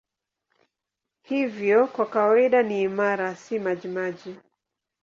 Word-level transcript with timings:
Hivyo 1.21 1.87
kwa 1.87 2.05
kawaida 2.05 2.63
ni 2.63 2.81
imara, 2.83 3.35
si 3.35 3.59
majimaji. 3.59 4.35